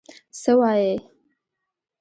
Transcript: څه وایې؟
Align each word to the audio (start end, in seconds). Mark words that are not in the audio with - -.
څه 0.41 0.51
وایې؟ 0.59 0.93